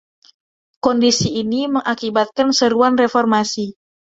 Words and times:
Kondisi 0.85 1.29
ini 1.41 1.61
mengakibatkan 1.75 2.47
seruan 2.59 2.93
reformasi. 3.01 3.65